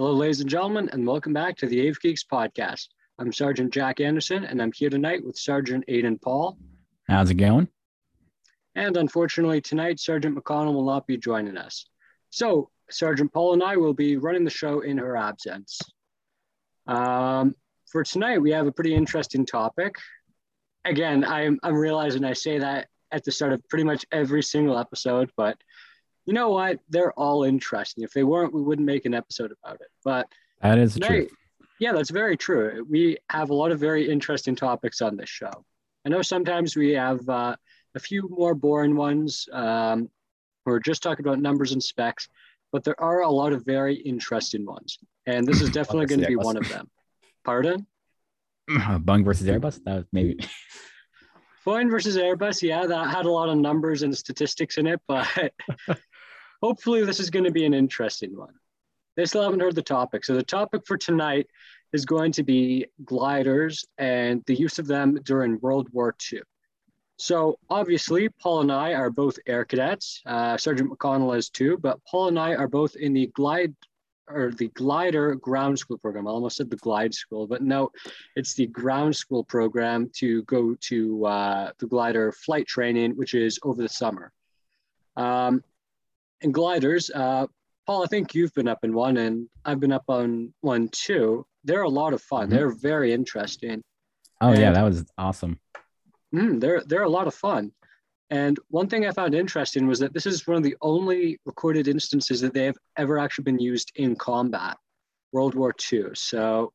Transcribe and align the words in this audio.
Hello, 0.00 0.14
ladies 0.14 0.40
and 0.40 0.48
gentlemen, 0.48 0.88
and 0.94 1.06
welcome 1.06 1.34
back 1.34 1.58
to 1.58 1.66
the 1.66 1.78
Ave 1.86 1.98
Geeks 2.00 2.24
podcast. 2.24 2.86
I'm 3.18 3.30
Sergeant 3.34 3.70
Jack 3.70 4.00
Anderson, 4.00 4.44
and 4.44 4.62
I'm 4.62 4.72
here 4.74 4.88
tonight 4.88 5.22
with 5.22 5.36
Sergeant 5.36 5.84
Aidan 5.88 6.18
Paul. 6.18 6.56
How's 7.06 7.28
it 7.28 7.34
going? 7.34 7.68
And 8.74 8.96
unfortunately, 8.96 9.60
tonight, 9.60 10.00
Sergeant 10.00 10.34
McConnell 10.34 10.72
will 10.72 10.86
not 10.86 11.06
be 11.06 11.18
joining 11.18 11.58
us. 11.58 11.84
So, 12.30 12.70
Sergeant 12.88 13.30
Paul 13.30 13.52
and 13.52 13.62
I 13.62 13.76
will 13.76 13.92
be 13.92 14.16
running 14.16 14.42
the 14.42 14.48
show 14.48 14.80
in 14.80 14.96
her 14.96 15.18
absence. 15.18 15.78
Um, 16.86 17.54
for 17.92 18.02
tonight, 18.02 18.38
we 18.38 18.52
have 18.52 18.66
a 18.66 18.72
pretty 18.72 18.94
interesting 18.94 19.44
topic. 19.44 19.96
Again, 20.86 21.26
I'm, 21.26 21.58
I'm 21.62 21.76
realizing 21.76 22.24
I 22.24 22.32
say 22.32 22.58
that 22.58 22.88
at 23.12 23.22
the 23.24 23.32
start 23.32 23.52
of 23.52 23.68
pretty 23.68 23.84
much 23.84 24.06
every 24.12 24.42
single 24.42 24.78
episode, 24.78 25.30
but 25.36 25.58
you 26.30 26.34
know 26.34 26.50
what? 26.50 26.78
They're 26.88 27.12
all 27.14 27.42
interesting. 27.42 28.04
If 28.04 28.12
they 28.12 28.22
weren't, 28.22 28.54
we 28.54 28.62
wouldn't 28.62 28.86
make 28.86 29.04
an 29.04 29.14
episode 29.14 29.52
about 29.64 29.80
it. 29.80 29.88
But 30.04 30.28
that 30.62 30.78
is 30.78 30.96
true. 30.96 31.26
Yeah, 31.80 31.92
that's 31.92 32.10
very 32.10 32.36
true. 32.36 32.86
We 32.88 33.16
have 33.30 33.50
a 33.50 33.54
lot 33.54 33.72
of 33.72 33.80
very 33.80 34.08
interesting 34.08 34.54
topics 34.54 35.02
on 35.02 35.16
this 35.16 35.28
show. 35.28 35.50
I 36.06 36.08
know 36.08 36.22
sometimes 36.22 36.76
we 36.76 36.92
have 36.92 37.28
uh, 37.28 37.56
a 37.96 37.98
few 37.98 38.28
more 38.30 38.54
boring 38.54 38.94
ones. 38.94 39.48
Um, 39.52 40.08
we're 40.64 40.78
just 40.78 41.02
talking 41.02 41.26
about 41.26 41.40
numbers 41.40 41.72
and 41.72 41.82
specs, 41.82 42.28
but 42.70 42.84
there 42.84 43.00
are 43.02 43.22
a 43.22 43.28
lot 43.28 43.52
of 43.52 43.66
very 43.66 43.96
interesting 43.96 44.64
ones. 44.64 45.00
And 45.26 45.44
this 45.44 45.60
is 45.60 45.70
definitely 45.72 46.06
going 46.06 46.20
to 46.20 46.28
be 46.28 46.36
one 46.36 46.56
of 46.56 46.68
them. 46.68 46.88
Pardon? 47.44 47.88
Boeing 48.70 49.24
versus 49.24 49.48
Airbus? 49.48 49.82
That 49.82 49.96
was 49.96 50.04
maybe. 50.12 50.38
Boeing 51.66 51.90
versus 51.90 52.16
Airbus, 52.16 52.62
yeah, 52.62 52.86
that 52.86 53.10
had 53.10 53.26
a 53.26 53.30
lot 53.30 53.48
of 53.48 53.58
numbers 53.58 54.02
and 54.02 54.16
statistics 54.16 54.78
in 54.78 54.86
it, 54.86 55.00
but 55.08 55.26
hopefully 56.62 57.04
this 57.04 57.20
is 57.20 57.30
going 57.30 57.44
to 57.44 57.50
be 57.50 57.64
an 57.64 57.74
interesting 57.74 58.36
one. 58.36 58.54
They 59.16 59.24
still 59.24 59.42
haven't 59.42 59.60
heard 59.60 59.74
the 59.74 59.82
topic. 59.82 60.24
So 60.24 60.34
the 60.34 60.42
topic 60.42 60.82
for 60.86 60.96
tonight 60.96 61.46
is 61.92 62.04
going 62.04 62.32
to 62.32 62.42
be 62.42 62.86
gliders 63.04 63.84
and 63.98 64.42
the 64.46 64.54
use 64.54 64.78
of 64.78 64.86
them 64.86 65.18
during 65.24 65.58
World 65.60 65.88
War 65.92 66.14
II. 66.32 66.40
So 67.18 67.58
obviously, 67.68 68.30
Paul 68.40 68.62
and 68.62 68.72
I 68.72 68.94
are 68.94 69.10
both 69.10 69.38
air 69.46 69.64
cadets. 69.64 70.22
Uh, 70.24 70.56
Sergeant 70.56 70.90
McConnell 70.90 71.36
is 71.36 71.50
too, 71.50 71.76
but 71.76 72.02
Paul 72.04 72.28
and 72.28 72.38
I 72.38 72.54
are 72.54 72.68
both 72.68 72.96
in 72.96 73.12
the 73.12 73.26
glide 73.34 73.74
or 74.26 74.52
the 74.52 74.68
glider 74.68 75.34
ground 75.34 75.78
school 75.78 75.98
program. 75.98 76.26
I 76.26 76.30
almost 76.30 76.56
said 76.56 76.70
the 76.70 76.76
glide 76.76 77.12
school, 77.12 77.46
but 77.46 77.62
no, 77.62 77.90
it's 78.36 78.54
the 78.54 78.68
ground 78.68 79.14
school 79.16 79.44
program 79.44 80.08
to 80.14 80.42
go 80.44 80.76
to 80.82 81.26
uh, 81.26 81.72
the 81.78 81.86
glider 81.86 82.32
flight 82.32 82.66
training, 82.66 83.16
which 83.16 83.34
is 83.34 83.58
over 83.64 83.82
the 83.82 83.88
summer. 83.88 84.32
Um, 85.16 85.62
and 86.42 86.54
gliders, 86.54 87.10
uh, 87.14 87.46
Paul, 87.86 88.04
I 88.04 88.06
think 88.06 88.34
you've 88.34 88.54
been 88.54 88.68
up 88.68 88.84
in 88.84 88.92
one, 88.92 89.16
and 89.16 89.48
I've 89.64 89.80
been 89.80 89.92
up 89.92 90.04
on 90.08 90.52
one 90.60 90.88
too. 90.90 91.44
They're 91.64 91.82
a 91.82 91.88
lot 91.88 92.12
of 92.12 92.22
fun. 92.22 92.46
Mm-hmm. 92.46 92.54
They're 92.54 92.70
very 92.70 93.12
interesting. 93.12 93.82
Oh 94.40 94.50
and, 94.50 94.60
yeah, 94.60 94.72
that 94.72 94.82
was 94.82 95.04
awesome. 95.18 95.58
Mm, 96.34 96.60
they're 96.60 96.82
they're 96.86 97.02
a 97.02 97.08
lot 97.08 97.26
of 97.26 97.34
fun. 97.34 97.72
And 98.30 98.58
one 98.68 98.88
thing 98.88 99.06
I 99.06 99.10
found 99.10 99.34
interesting 99.34 99.88
was 99.88 99.98
that 99.98 100.14
this 100.14 100.24
is 100.24 100.46
one 100.46 100.56
of 100.56 100.62
the 100.62 100.76
only 100.80 101.40
recorded 101.44 101.88
instances 101.88 102.40
that 102.42 102.54
they 102.54 102.64
have 102.64 102.78
ever 102.96 103.18
actually 103.18 103.42
been 103.42 103.58
used 103.58 103.90
in 103.96 104.14
combat, 104.14 104.76
World 105.32 105.56
War 105.56 105.74
II. 105.92 106.10
So 106.14 106.72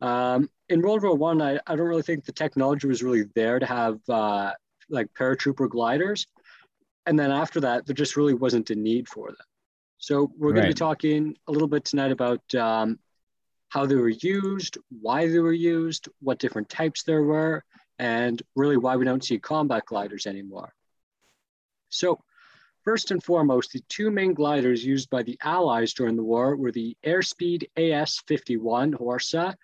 um, 0.00 0.48
in 0.68 0.80
World 0.80 1.02
War 1.02 1.16
One, 1.16 1.42
I, 1.42 1.58
I, 1.66 1.74
don't 1.74 1.88
really 1.88 2.02
think 2.02 2.24
the 2.24 2.32
technology 2.32 2.86
was 2.86 3.02
really 3.02 3.24
there 3.34 3.58
to 3.58 3.66
have 3.66 3.98
uh, 4.08 4.52
like 4.88 5.08
paratrooper 5.14 5.68
gliders 5.68 6.28
and 7.06 7.18
then 7.18 7.30
after 7.30 7.60
that, 7.60 7.86
there 7.86 7.94
just 7.94 8.16
really 8.16 8.34
wasn't 8.34 8.70
a 8.70 8.74
need 8.74 9.08
for 9.08 9.28
them. 9.28 9.46
So 9.98 10.30
we're 10.38 10.52
going 10.52 10.64
to 10.64 10.70
be 10.70 10.74
talking 10.74 11.36
a 11.48 11.52
little 11.52 11.68
bit 11.68 11.84
tonight 11.84 12.12
about 12.12 12.54
um, 12.54 12.98
how 13.68 13.84
they 13.84 13.96
were 13.96 14.08
used, 14.08 14.78
why 15.00 15.26
they 15.26 15.40
were 15.40 15.52
used, 15.52 16.08
what 16.20 16.38
different 16.38 16.68
types 16.68 17.02
there 17.02 17.22
were, 17.22 17.64
and 17.98 18.40
really 18.54 18.76
why 18.76 18.96
we 18.96 19.04
don't 19.04 19.24
see 19.24 19.38
combat 19.38 19.84
gliders 19.86 20.26
anymore. 20.26 20.72
So 21.88 22.20
first 22.84 23.10
and 23.10 23.22
foremost, 23.22 23.72
the 23.72 23.82
two 23.88 24.10
main 24.10 24.34
gliders 24.34 24.84
used 24.84 25.10
by 25.10 25.22
the 25.22 25.38
Allies 25.42 25.94
during 25.94 26.16
the 26.16 26.22
war 26.22 26.56
were 26.56 26.72
the 26.72 26.96
Airspeed 27.04 27.64
AS-51 27.76 28.94
Horsa 28.94 29.54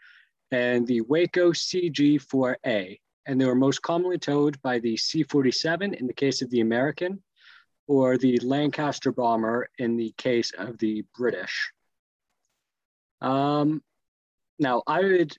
and 0.50 0.86
the 0.86 1.00
Waco 1.02 1.52
CG-4A, 1.52 2.98
and 3.26 3.40
they 3.40 3.46
were 3.46 3.54
most 3.54 3.82
commonly 3.82 4.18
towed 4.18 4.60
by 4.62 4.78
the 4.78 4.96
C-47 4.96 5.94
in 5.94 6.06
the 6.06 6.12
case 6.12 6.42
of 6.42 6.50
the 6.50 6.60
American, 6.60 7.22
or 7.86 8.16
the 8.16 8.38
Lancaster 8.38 9.12
bomber 9.12 9.68
in 9.78 9.96
the 9.96 10.12
case 10.16 10.52
of 10.56 10.78
the 10.78 11.04
British. 11.16 11.72
Um, 13.20 13.82
now, 14.58 14.82
I 14.86 15.00
would, 15.00 15.36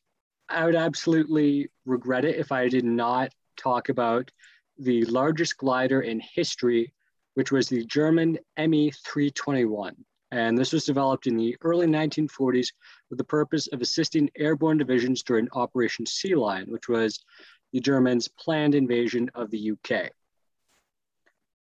I 0.49 0.65
would 0.65 0.75
absolutely 0.75 1.69
regret 1.85 2.25
it 2.25 2.35
if 2.35 2.51
I 2.51 2.67
did 2.67 2.85
not 2.85 3.31
talk 3.57 3.89
about 3.89 4.29
the 4.77 5.05
largest 5.05 5.57
glider 5.57 6.01
in 6.01 6.19
history, 6.19 6.93
which 7.35 7.51
was 7.51 7.67
the 7.67 7.85
German 7.85 8.37
Me 8.57 8.91
321. 8.91 9.95
And 10.31 10.57
this 10.57 10.73
was 10.73 10.85
developed 10.85 11.27
in 11.27 11.37
the 11.37 11.55
early 11.61 11.87
1940s 11.87 12.73
with 13.09 13.17
the 13.17 13.23
purpose 13.23 13.67
of 13.67 13.81
assisting 13.81 14.29
airborne 14.37 14.77
divisions 14.77 15.23
during 15.23 15.47
Operation 15.53 16.05
Sea 16.05 16.35
Lion, 16.35 16.69
which 16.69 16.89
was 16.89 17.23
the 17.71 17.79
Germans' 17.79 18.27
planned 18.27 18.75
invasion 18.75 19.29
of 19.35 19.49
the 19.51 19.71
UK. 19.71 20.11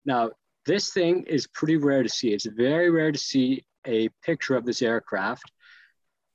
Now, 0.05 0.31
this 0.65 0.91
thing 0.91 1.23
is 1.23 1.47
pretty 1.47 1.77
rare 1.77 2.03
to 2.03 2.09
see. 2.09 2.33
It's 2.33 2.45
very 2.45 2.89
rare 2.89 3.11
to 3.11 3.17
see 3.17 3.65
a 3.85 4.09
picture 4.23 4.55
of 4.55 4.65
this 4.65 4.81
aircraft. 4.81 5.51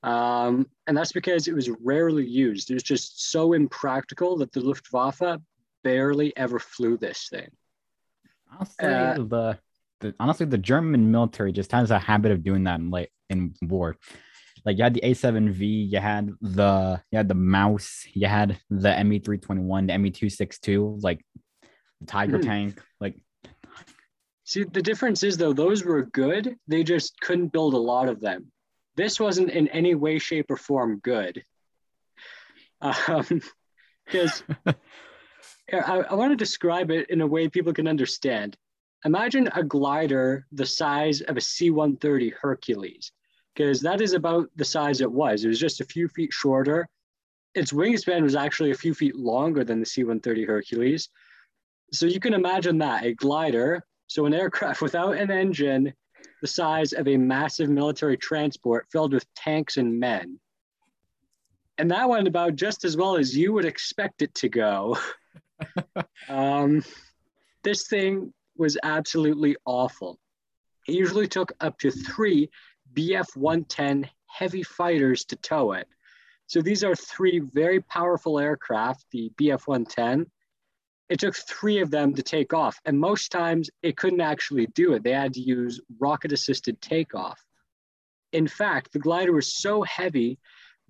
Um, 0.03 0.66
and 0.87 0.97
that's 0.97 1.12
because 1.12 1.49
it 1.49 1.55
was 1.55 1.71
rarely 1.83 2.27
used. 2.27 2.71
It 2.71 2.75
was 2.75 2.83
just 2.83 3.31
so 3.31 3.53
impractical 3.53 4.37
that 4.38 4.53
the 4.53 4.61
Luftwaffe 4.61 5.41
barely 5.83 6.37
ever 6.37 6.59
flew 6.59 6.97
this 6.97 7.28
thing. 7.31 7.49
Honestly, 8.53 8.87
uh, 8.87 9.15
the, 9.15 9.59
the, 10.00 10.15
honestly 10.21 10.47
the 10.47 10.59
German 10.59 11.11
military 11.11 11.53
just 11.53 11.72
has 11.72 11.91
a 11.91 11.99
habit 11.99 12.33
of 12.33 12.43
doing 12.43 12.65
that 12.65 12.81
in 12.81 12.91
like 12.91 13.11
in 13.28 13.55
war. 13.62 13.97
Like 14.65 14.78
you 14.78 14.84
had 14.84 14.94
the 14.94 15.00
A7V, 15.00 15.91
you 15.91 15.99
had 15.99 16.31
the 16.41 17.00
you 17.11 17.17
had 17.17 17.28
the 17.28 17.34
Maus, 17.34 18.06
you 18.12 18.27
had 18.27 18.59
the 18.71 19.05
Me 19.05 19.19
321, 19.19 19.87
the 19.87 19.99
Me 19.99 20.11
262, 20.11 20.99
like 21.03 21.25
the 22.00 22.06
Tiger 22.06 22.38
mm. 22.38 22.43
tank, 22.43 22.83
like 23.00 23.17
See, 24.49 24.65
the 24.65 24.81
difference 24.81 25.23
is 25.25 25.37
though, 25.37 25.53
those 25.53 25.85
were 25.85 26.05
good. 26.05 26.57
They 26.67 26.83
just 26.83 27.21
couldn't 27.21 27.53
build 27.53 27.75
a 27.75 27.79
lot 27.93 28.09
of 28.09 28.19
them. 28.19 28.51
This 28.97 29.21
wasn't 29.21 29.51
in 29.51 29.69
any 29.69 29.95
way, 29.95 30.19
shape, 30.19 30.51
or 30.51 30.57
form 30.57 31.01
good. 31.01 31.45
Because 32.81 34.43
um, 34.65 34.65
I, 35.71 35.99
I 35.99 36.15
want 36.15 36.33
to 36.33 36.37
describe 36.37 36.91
it 36.91 37.11
in 37.11 37.21
a 37.21 37.27
way 37.27 37.51
people 37.51 37.75
can 37.75 37.87
understand. 37.87 38.57
Imagine 39.05 39.51
a 39.55 39.63
glider 39.63 40.47
the 40.51 40.65
size 40.65 41.21
of 41.21 41.37
a 41.37 41.43
C 41.43 41.69
130 41.69 42.31
Hercules, 42.41 43.13
because 43.55 43.83
that 43.83 44.01
is 44.01 44.15
about 44.15 44.49
the 44.57 44.65
size 44.65 45.03
it 45.03 45.13
was. 45.13 45.45
It 45.45 45.49
was 45.49 45.61
just 45.61 45.83
a 45.83 45.85
few 45.85 46.09
feet 46.09 46.33
shorter. 46.33 46.89
Its 47.55 47.75
wingspan 47.75 48.23
was 48.23 48.35
actually 48.35 48.71
a 48.71 48.83
few 48.83 48.95
feet 48.95 49.15
longer 49.15 49.63
than 49.63 49.81
the 49.81 49.87
C 49.87 50.05
130 50.05 50.47
Hercules. 50.47 51.11
So 51.93 52.07
you 52.07 52.19
can 52.19 52.33
imagine 52.33 52.79
that 52.79 53.05
a 53.05 53.13
glider 53.13 53.85
so 54.09 54.27
an 54.27 54.35
aircraft 54.35 54.83
without 54.83 55.17
an 55.17 55.31
engine 55.31 55.93
the 56.41 56.49
size 56.49 56.93
of 56.93 57.07
a 57.09 57.17
massive 57.17 57.69
military 57.69 58.17
transport 58.17 58.87
filled 58.91 59.13
with 59.13 59.33
tanks 59.35 59.77
and 59.77 59.99
men. 59.99 60.39
And 61.77 61.91
that 61.91 62.09
went 62.09 62.27
about 62.27 62.57
just 62.57 62.85
as 62.85 62.97
well 62.97 63.17
as 63.17 63.37
you 63.37 63.53
would 63.53 63.65
expect 63.65 64.23
it 64.23 64.35
to 64.37 64.49
go. 64.49 64.99
um, 66.29 66.83
this 67.63 67.87
thing 67.87 68.33
was 68.57 68.77
absolutely 68.83 69.57
awful. 69.65 70.19
It 70.89 70.95
usually 70.95 71.29
took 71.29 71.53
up 71.61 71.79
to 71.81 71.91
three 71.91 72.51
Bf 72.94 73.37
110 73.37 74.09
heavy 74.27 74.62
fighters 74.62 75.25
to 75.27 75.37
tow 75.37 75.73
it. 75.73 75.87
So 76.47 76.62
these 76.62 76.82
are 76.82 76.97
three 76.97 77.41
very 77.41 77.81
powerful 77.81 78.38
aircraft, 78.38 79.05
the 79.12 79.31
Bf 79.38 79.67
110, 79.67 80.27
it 81.08 81.20
took 81.20 81.34
three 81.34 81.81
of 81.81 81.90
them 81.90 82.14
to 82.14 82.22
take 82.22 82.52
off. 82.52 82.81
And 82.84 82.99
most 82.99 83.32
times 83.32 83.70
it 83.82 83.96
couldn't 83.96 84.20
actually 84.20 84.66
do 84.66 84.93
it. 84.93 85.02
They 85.02 85.12
had 85.12 85.34
to 85.34 85.40
use 85.40 85.81
rocket 85.99 86.32
assisted 86.32 86.81
takeoff. 86.81 87.43
In 88.32 88.46
fact, 88.46 88.93
the 88.93 88.99
glider 88.99 89.32
was 89.32 89.56
so 89.56 89.82
heavy 89.82 90.38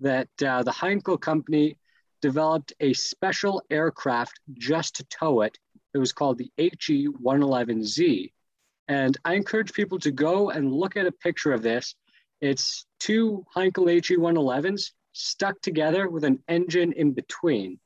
that 0.01 0.29
uh, 0.45 0.63
the 0.63 0.71
Heinkel 0.71 1.19
company 1.19 1.77
developed 2.21 2.73
a 2.81 2.93
special 2.93 3.61
aircraft 3.69 4.39
just 4.53 4.97
to 4.97 5.05
tow 5.05 5.41
it. 5.41 5.57
It 5.93 5.99
was 5.99 6.11
called 6.11 6.37
the 6.37 6.51
HE 6.57 7.07
111Z. 7.07 8.31
And 8.89 9.17
I 9.23 9.35
encourage 9.35 9.71
people 9.71 9.99
to 9.99 10.11
go 10.11 10.49
and 10.49 10.73
look 10.73 10.97
at 10.97 11.05
a 11.05 11.11
picture 11.11 11.53
of 11.53 11.61
this. 11.61 11.95
It's 12.41 12.85
two 12.99 13.45
Heinkel 13.55 13.87
HE 13.87 14.17
111s 14.17 14.91
stuck 15.13 15.61
together 15.61 16.09
with 16.09 16.23
an 16.23 16.43
engine 16.47 16.93
in 16.93 17.11
between. 17.13 17.79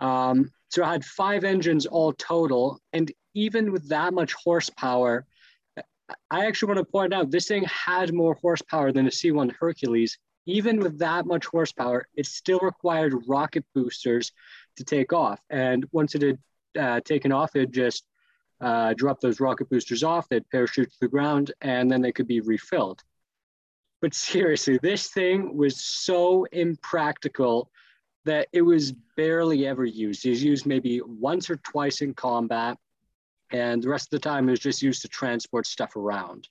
Um, 0.00 0.50
so 0.70 0.84
I 0.84 0.92
had 0.92 1.04
five 1.04 1.44
engines 1.44 1.84
all 1.86 2.12
total. 2.12 2.80
And 2.92 3.10
even 3.34 3.72
with 3.72 3.88
that 3.88 4.14
much 4.14 4.32
horsepower, 4.32 5.26
I 6.30 6.46
actually 6.46 6.74
want 6.74 6.78
to 6.86 6.90
point 6.90 7.12
out 7.12 7.30
this 7.30 7.48
thing 7.48 7.64
had 7.64 8.12
more 8.14 8.34
horsepower 8.34 8.92
than 8.92 9.06
a 9.06 9.10
C1 9.10 9.52
Hercules. 9.58 10.16
Even 10.46 10.80
with 10.80 10.98
that 11.00 11.26
much 11.26 11.46
horsepower, 11.46 12.08
it 12.14 12.26
still 12.26 12.60
required 12.60 13.14
rocket 13.28 13.64
boosters 13.74 14.32
to 14.76 14.84
take 14.84 15.12
off. 15.12 15.40
And 15.50 15.84
once 15.92 16.14
it 16.14 16.22
had 16.22 16.38
uh, 16.78 17.00
taken 17.00 17.30
off, 17.32 17.54
it 17.56 17.72
just 17.72 18.04
uh, 18.60 18.94
drop 18.94 19.20
those 19.20 19.40
rocket 19.40 19.68
boosters 19.70 20.02
off, 20.02 20.28
they'd 20.28 20.48
parachute 20.50 20.90
to 20.90 20.96
the 21.00 21.08
ground, 21.08 21.52
and 21.60 21.90
then 21.90 22.02
they 22.02 22.12
could 22.12 22.26
be 22.26 22.40
refilled. 22.40 23.02
But 24.00 24.14
seriously, 24.14 24.78
this 24.82 25.08
thing 25.08 25.56
was 25.56 25.80
so 25.80 26.44
impractical 26.52 27.70
that 28.24 28.48
it 28.52 28.62
was 28.62 28.92
barely 29.16 29.66
ever 29.66 29.84
used. 29.84 30.24
It 30.26 30.30
was 30.30 30.42
used 30.42 30.66
maybe 30.66 31.00
once 31.04 31.48
or 31.50 31.56
twice 31.56 32.00
in 32.00 32.14
combat, 32.14 32.76
and 33.52 33.82
the 33.82 33.88
rest 33.88 34.12
of 34.12 34.20
the 34.20 34.28
time 34.28 34.48
it 34.48 34.52
was 34.52 34.60
just 34.60 34.82
used 34.82 35.02
to 35.02 35.08
transport 35.08 35.66
stuff 35.66 35.96
around. 35.96 36.48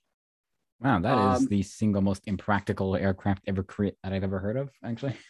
Wow, 0.80 0.98
that 1.00 1.12
um, 1.12 1.34
is 1.34 1.46
the 1.48 1.62
single 1.62 2.02
most 2.02 2.22
impractical 2.26 2.96
aircraft 2.96 3.42
ever 3.46 3.62
created 3.62 3.98
that 4.02 4.12
I've 4.12 4.24
ever 4.24 4.38
heard 4.38 4.56
of, 4.56 4.70
actually. 4.84 5.16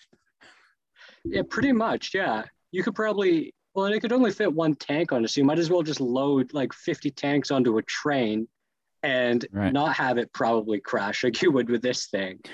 Yeah, 1.24 1.42
pretty 1.48 1.72
much. 1.72 2.12
Yeah, 2.14 2.44
you 2.72 2.82
could 2.82 2.94
probably 2.94 3.54
well, 3.74 3.86
it 3.86 4.00
could 4.00 4.12
only 4.12 4.32
fit 4.32 4.52
one 4.52 4.74
tank 4.74 5.12
on 5.12 5.24
it, 5.24 5.28
so 5.28 5.40
you 5.40 5.44
might 5.44 5.58
as 5.58 5.70
well 5.70 5.82
just 5.82 6.00
load 6.00 6.52
like 6.52 6.72
50 6.72 7.10
tanks 7.10 7.50
onto 7.50 7.78
a 7.78 7.82
train 7.82 8.48
and 9.02 9.46
right. 9.52 9.72
not 9.72 9.94
have 9.96 10.18
it 10.18 10.32
probably 10.32 10.80
crash 10.80 11.24
like 11.24 11.40
you 11.42 11.50
would 11.52 11.70
with 11.70 11.82
this 11.82 12.06
thing. 12.06 12.40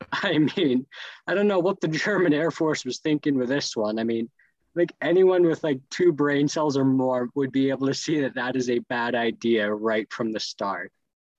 I 0.12 0.38
mean, 0.38 0.86
I 1.26 1.34
don't 1.34 1.48
know 1.48 1.58
what 1.58 1.80
the 1.80 1.88
German 1.88 2.32
Air 2.32 2.50
Force 2.50 2.84
was 2.84 2.98
thinking 2.98 3.36
with 3.36 3.48
this 3.48 3.76
one. 3.76 3.98
I 3.98 4.04
mean, 4.04 4.30
like 4.74 4.92
anyone 5.00 5.42
with 5.44 5.62
like 5.64 5.80
two 5.90 6.12
brain 6.12 6.48
cells 6.48 6.76
or 6.76 6.84
more 6.84 7.28
would 7.34 7.52
be 7.52 7.70
able 7.70 7.86
to 7.88 7.94
see 7.94 8.20
that 8.20 8.34
that 8.34 8.56
is 8.56 8.70
a 8.70 8.78
bad 8.80 9.14
idea 9.14 9.72
right 9.72 10.10
from 10.12 10.32
the 10.32 10.40
start. 10.40 10.92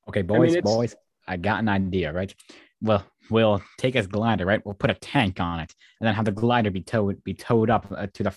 Okay, 0.10 0.22
boys, 0.22 0.52
I 0.52 0.54
mean, 0.56 0.62
boys, 0.64 0.96
I 1.28 1.38
got 1.38 1.60
an 1.60 1.70
idea, 1.70 2.12
right? 2.12 2.34
Well, 2.82 3.06
we'll 3.30 3.62
take 3.78 3.94
his 3.94 4.08
glider, 4.08 4.46
right? 4.46 4.62
We'll 4.66 4.76
put 4.76 4.90
a 4.90 4.96
tank 4.96 5.40
on 5.40 5.60
it, 5.60 5.74
and 6.00 6.08
then 6.08 6.16
have 6.16 6.26
the 6.26 6.32
glider 6.32 6.72
be 6.72 6.82
towed 6.82 7.24
be 7.24 7.34
towed 7.34 7.70
up 7.70 7.88
uh, 7.96 8.08
to 8.14 8.24
the 8.24 8.36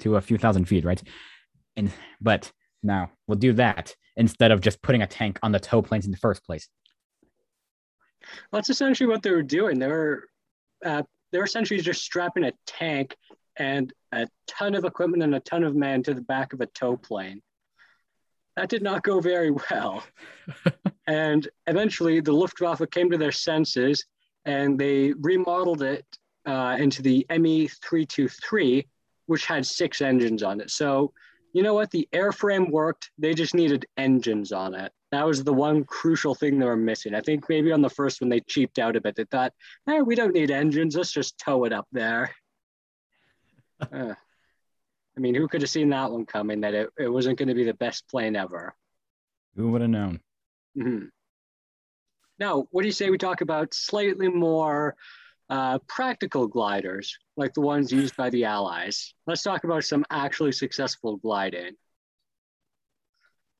to 0.00 0.16
a 0.16 0.20
few 0.20 0.38
thousand 0.38 0.66
feet, 0.66 0.84
right? 0.84 1.02
And 1.76 1.90
but 2.20 2.52
now 2.82 3.10
we'll 3.26 3.38
do 3.38 3.52
that 3.54 3.94
instead 4.16 4.50
of 4.50 4.60
just 4.60 4.82
putting 4.82 5.02
a 5.02 5.06
tank 5.06 5.38
on 5.42 5.52
the 5.52 5.60
tow 5.60 5.80
planes 5.80 6.04
in 6.04 6.10
the 6.10 6.18
first 6.18 6.44
place. 6.44 6.68
That's 8.52 8.70
essentially 8.70 9.08
what 9.08 9.22
they 9.22 9.30
were 9.30 9.42
doing. 9.42 9.78
They 9.78 9.88
were 9.88 10.28
uh, 10.84 11.02
they 11.32 11.38
were 11.38 11.44
essentially 11.44 11.80
just 11.80 12.02
strapping 12.02 12.44
a 12.44 12.52
tank 12.66 13.16
and 13.56 13.92
a 14.12 14.28
ton 14.46 14.74
of 14.74 14.84
equipment 14.84 15.22
and 15.22 15.34
a 15.34 15.40
ton 15.40 15.64
of 15.64 15.74
men 15.74 16.02
to 16.04 16.14
the 16.14 16.22
back 16.22 16.52
of 16.52 16.60
a 16.60 16.66
tow 16.66 16.96
plane. 16.96 17.42
That 18.56 18.68
did 18.68 18.82
not 18.82 19.02
go 19.02 19.20
very 19.20 19.50
well. 19.50 20.02
and 21.06 21.46
eventually, 21.66 22.20
the 22.20 22.32
Luftwaffe 22.32 22.90
came 22.90 23.10
to 23.10 23.18
their 23.18 23.32
senses 23.32 24.04
and 24.44 24.78
they 24.78 25.12
remodeled 25.12 25.82
it 25.82 26.06
uh, 26.46 26.76
into 26.78 27.02
the 27.02 27.26
ME 27.30 27.68
323, 27.68 28.88
which 29.26 29.46
had 29.46 29.66
six 29.66 30.00
engines 30.00 30.42
on 30.42 30.60
it. 30.60 30.70
So, 30.70 31.12
you 31.52 31.62
know 31.62 31.74
what? 31.74 31.90
The 31.90 32.08
airframe 32.12 32.70
worked. 32.70 33.10
They 33.18 33.34
just 33.34 33.54
needed 33.54 33.86
engines 33.96 34.52
on 34.52 34.74
it. 34.74 34.92
That 35.10 35.26
was 35.26 35.42
the 35.42 35.52
one 35.52 35.84
crucial 35.84 36.34
thing 36.34 36.58
they 36.58 36.66
were 36.66 36.76
missing. 36.76 37.14
I 37.14 37.20
think 37.20 37.48
maybe 37.48 37.72
on 37.72 37.80
the 37.80 37.90
first 37.90 38.20
one 38.20 38.28
they 38.28 38.40
cheaped 38.40 38.78
out 38.78 38.96
a 38.96 39.00
bit. 39.00 39.16
They 39.16 39.24
thought, 39.24 39.52
"Hey, 39.86 40.02
we 40.02 40.14
don't 40.14 40.34
need 40.34 40.50
engines. 40.50 40.96
Let's 40.96 41.12
just 41.12 41.38
tow 41.38 41.64
it 41.64 41.72
up 41.72 41.86
there." 41.92 42.34
uh, 43.92 44.14
I 45.16 45.20
mean, 45.20 45.34
who 45.34 45.48
could 45.48 45.62
have 45.62 45.70
seen 45.70 45.88
that 45.90 46.10
one 46.10 46.26
coming? 46.26 46.60
That 46.60 46.74
it, 46.74 46.90
it 46.98 47.08
wasn't 47.08 47.38
going 47.38 47.48
to 47.48 47.54
be 47.54 47.64
the 47.64 47.74
best 47.74 48.08
plane 48.08 48.36
ever. 48.36 48.74
Who 49.56 49.70
would 49.70 49.80
have 49.80 49.90
known? 49.90 50.20
Mm-hmm. 50.76 51.06
Now, 52.38 52.68
what 52.70 52.82
do 52.82 52.88
you 52.88 52.92
say 52.92 53.10
we 53.10 53.18
talk 53.18 53.40
about 53.40 53.74
slightly 53.74 54.28
more 54.28 54.94
uh, 55.50 55.78
practical 55.88 56.46
gliders, 56.46 57.16
like 57.36 57.54
the 57.54 57.60
ones 57.60 57.90
used 57.90 58.16
by 58.16 58.30
the 58.30 58.44
Allies. 58.44 59.14
Let's 59.26 59.42
talk 59.42 59.64
about 59.64 59.84
some 59.84 60.04
actually 60.10 60.52
successful 60.52 61.16
gliding. 61.16 61.72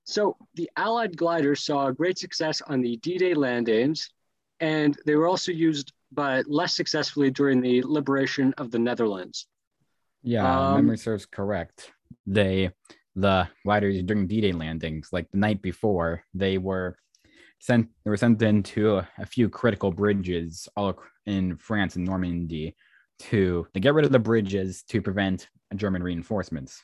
So 0.08 0.38
the 0.55 0.70
Allied 0.75 1.19
gliders 1.19 1.62
saw 1.66 1.90
great 1.90 2.16
success 2.16 2.62
on 2.62 2.81
the 2.81 2.96
D-Day 2.96 3.34
landings, 3.34 4.08
and 4.58 4.96
they 5.05 5.14
were 5.16 5.28
also 5.28 5.52
used, 5.52 5.93
but 6.10 6.49
less 6.49 6.75
successfully 6.75 7.31
during 7.31 7.60
the 7.60 7.82
liberation 7.82 8.55
of 8.56 8.70
the 8.70 8.78
Netherlands. 8.78 9.46
Yeah, 10.22 10.70
um, 10.70 10.76
memory 10.76 10.96
serves 10.96 11.26
correct. 11.26 11.93
They, 12.26 12.70
the 13.16 13.49
gliders 13.66 14.02
during 14.02 14.26
D-Day 14.26 14.52
landings, 14.52 15.10
like 15.12 15.31
the 15.31 15.37
night 15.37 15.60
before, 15.60 16.25
they 16.32 16.56
were 16.56 16.96
sent 17.58 17.88
they 18.02 18.11
were 18.11 18.16
sent 18.16 18.40
into 18.40 18.96
a, 18.96 19.08
a 19.19 19.26
few 19.26 19.50
critical 19.50 19.90
bridges 19.90 20.69
all 20.75 20.99
in 21.26 21.56
France 21.56 21.96
and 21.96 22.06
Normandy 22.06 22.75
to 23.19 23.66
to 23.75 23.81
get 23.81 23.93
rid 23.93 24.06
of 24.06 24.12
the 24.12 24.19
bridges 24.19 24.84
to 24.84 25.02
prevent 25.02 25.49
German 25.76 26.02
reinforcements. 26.02 26.82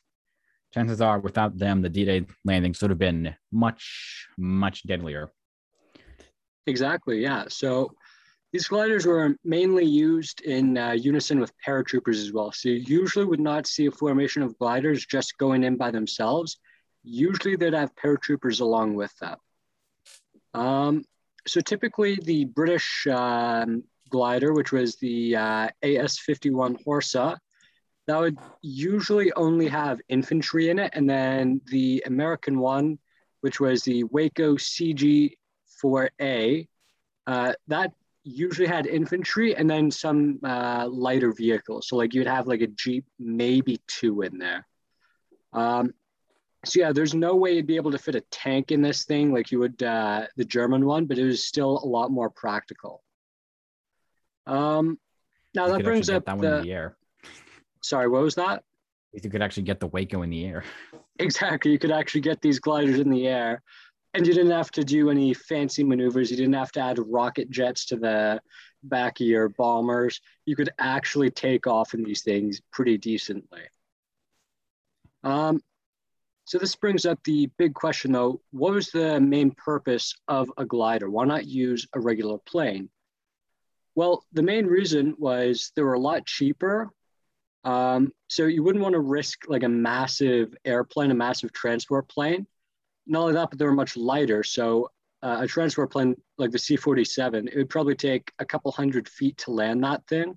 Chances 0.75 1.01
are, 1.01 1.21
without 1.21 1.57
them, 1.57 1.83
the 1.83 1.89
D-Day 1.89 2.27
landing 2.45 2.75
would 2.83 2.91
have 2.91 2.99
been 2.99 3.33
much 3.53 4.27
much 4.37 4.83
deadlier. 4.85 5.31
Exactly. 6.67 7.23
Yeah. 7.23 7.45
So 7.47 7.93
these 8.53 8.67
gliders 8.67 9.07
were 9.07 9.37
mainly 9.45 9.85
used 9.85 10.41
in 10.41 10.77
uh, 10.77 10.91
unison 10.91 11.39
with 11.39 11.53
paratroopers 11.65 12.21
as 12.21 12.33
well. 12.33 12.51
So 12.51 12.71
you 12.71 12.83
usually 13.03 13.25
would 13.25 13.39
not 13.39 13.69
see 13.69 13.87
a 13.87 13.93
formation 13.93 14.43
of 14.43 14.59
gliders 14.59 15.07
just 15.07 15.39
going 15.39 15.63
in 15.63 15.77
by 15.77 15.93
themselves. 15.93 16.59
Usually 17.05 17.55
they'd 17.55 17.73
have 17.73 17.95
paratroopers 17.95 18.61
along 18.61 18.95
with 18.95 19.17
them. 19.21 19.37
Um, 20.55 21.05
so 21.47 21.61
typically 21.61 22.19
the 22.21 22.47
British 22.47 23.07
um, 23.07 23.85
glider, 24.09 24.53
which 24.53 24.73
was 24.73 24.97
the 24.97 25.37
uh, 25.37 25.69
AS-51 25.85 26.83
Horsa, 26.85 27.37
that 28.07 28.21
would 28.21 28.39
usually 28.63 29.33
only 29.33 29.69
have 29.69 30.01
infantry 30.09 30.71
in 30.71 30.79
it. 30.79 30.91
And 30.95 31.09
then 31.09 31.61
the 31.67 32.03
American 32.07 32.59
one, 32.59 32.99
which 33.41 33.61
was 33.61 33.83
the 33.83 34.05
Waco 34.05 34.57
CG-4A, 34.57 36.69
uh, 37.27 37.53
that 37.69 37.93
usually 38.25 38.69
had 38.69 38.87
infantry 38.87 39.57
and 39.57 39.69
then 39.69 39.91
some 39.91 40.41
uh, 40.45 40.87
lighter 40.91 41.33
vehicles. 41.33 41.89
So 41.89 41.97
like 41.97 42.15
you'd 42.15 42.27
have 42.27 42.47
like 42.47 42.63
a 42.63 42.67
Jeep, 42.67 43.05
maybe 43.19 43.81
two 43.87 44.23
in 44.23 44.39
there. 44.39 44.67
Um, 45.53 45.93
so 46.65 46.81
yeah, 46.81 46.93
there's 46.93 47.15
no 47.15 47.37
way 47.37 47.55
you'd 47.55 47.67
be 47.67 47.77
able 47.77 47.93
to 47.93 47.99
fit 47.99 48.15
a 48.15 48.23
tank 48.31 48.73
in 48.73 48.81
this 48.81 49.05
thing 49.05 49.33
like 49.33 49.53
you 49.53 49.59
would 49.61 49.83
uh, 49.83 50.27
the 50.37 50.45
German 50.45 50.87
one, 50.87 51.05
but 51.05 51.19
it 51.19 51.25
was 51.25 51.47
still 51.47 51.81
a 51.83 51.87
lot 51.87 52.11
more 52.11 52.31
practical. 52.31 53.03
Um, 54.47 54.99
now 55.55 55.67
you 55.67 55.75
that 55.75 55.85
brings 55.85 56.09
up 56.09 56.25
that 56.25 56.37
one 56.37 56.47
the, 56.47 56.59
in 56.59 56.65
the 56.65 56.73
air. 56.73 56.97
Sorry, 57.85 58.09
what 58.09 58.23
was 58.23 58.35
that? 58.37 58.65
You 59.13 59.29
could 59.29 59.43
actually 59.43 59.65
get 59.65 59.79
the 59.79 59.89
Waco 59.89 60.23
in 60.23 60.31
the 60.31 60.47
air. 60.47 60.65
Exactly, 61.21 61.71
you 61.71 61.79
could 61.79 61.93
actually 61.93 62.23
get 62.23 62.43
these 62.43 62.59
gliders 62.59 62.99
in 62.99 63.09
the 63.09 63.29
air, 63.29 63.63
and 64.15 64.27
you 64.27 64.35
didn't 64.35 64.51
have 64.51 64.73
to 64.73 64.83
do 64.83 65.11
any 65.11 65.33
fancy 65.33 65.85
maneuvers. 65.85 66.29
You 66.29 66.37
didn't 66.37 66.55
have 66.55 66.73
to 66.73 66.81
add 66.81 66.99
rocket 66.99 67.51
jets 67.51 67.85
to 67.87 67.97
the 67.97 68.41
back 68.83 69.21
of 69.21 69.27
your 69.29 69.49
bombers. 69.51 70.21
You 70.45 70.57
could 70.57 70.71
actually 70.81 71.31
take 71.31 71.69
off 71.69 71.95
in 71.95 72.03
these 72.03 72.23
things 72.23 72.61
pretty 72.73 72.99
decently. 72.99 73.61
Um, 75.23 75.63
so 76.47 76.59
this 76.59 76.75
brings 76.75 77.07
up 77.07 77.23
the 77.23 77.49
big 77.59 77.75
question 77.75 78.11
though, 78.11 78.41
what 78.51 78.73
was 78.73 78.91
the 78.91 79.21
main 79.21 79.53
purpose 79.53 80.17
of 80.27 80.51
a 80.59 80.65
glider? 80.65 81.09
Why 81.09 81.27
not 81.27 81.47
use 81.47 81.87
a 81.93 82.01
regular 82.01 82.39
plane? 82.39 82.89
Well, 83.95 84.25
the 84.33 84.43
main 84.43 84.67
reason 84.67 85.15
was 85.17 85.71
they 85.77 85.83
were 85.83 85.95
a 85.95 86.01
lot 86.01 86.27
cheaper. 86.27 86.91
Um, 87.65 88.13
so 88.29 88.47
you 88.47 88.63
wouldn't 88.63 88.83
want 88.83 88.95
to 88.95 89.01
risk 89.01 89.45
like 89.49 89.63
a 89.63 89.69
massive 89.69 90.55
airplane, 90.65 91.11
a 91.11 91.15
massive 91.15 91.53
transport 91.53 92.09
plane. 92.09 92.47
Not 93.07 93.23
only 93.23 93.33
that, 93.35 93.51
but 93.51 93.59
they 93.59 93.65
were 93.65 93.73
much 93.73 93.97
lighter. 93.97 94.43
So 94.43 94.91
uh, 95.23 95.39
a 95.41 95.47
transport 95.47 95.91
plane 95.91 96.15
like 96.37 96.51
the 96.51 96.59
C-47, 96.59 97.49
it 97.49 97.57
would 97.57 97.71
probably 97.71 97.95
take 97.95 98.33
a 98.39 98.45
couple 98.45 98.71
hundred 98.73 99.09
feet 99.09 99.39
to 99.39 99.51
land 99.51 99.83
that 99.85 100.07
thing. 100.07 100.37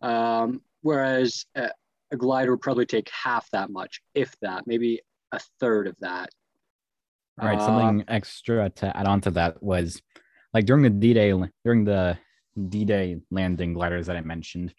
Um, 0.00 0.62
whereas 0.82 1.46
a, 1.56 1.70
a 2.12 2.16
glider 2.16 2.52
would 2.52 2.60
probably 2.60 2.86
take 2.86 3.10
half 3.10 3.50
that 3.50 3.70
much, 3.70 4.00
if 4.14 4.32
that, 4.40 4.66
maybe 4.66 5.00
a 5.32 5.40
third 5.58 5.88
of 5.88 5.96
that. 6.00 6.30
All 7.40 7.48
right, 7.48 7.60
something 7.60 8.02
uh, 8.02 8.04
extra 8.08 8.70
to 8.70 8.96
add 8.96 9.06
on 9.06 9.20
to 9.22 9.30
that 9.32 9.62
was 9.62 10.00
like 10.54 10.64
during 10.64 10.84
the 10.84 10.90
D-Day 10.90 11.34
during 11.64 11.84
the 11.84 12.16
D-Day 12.68 13.18
landing 13.30 13.74
gliders 13.74 14.06
that 14.06 14.16
I 14.16 14.20
mentioned, 14.22 14.74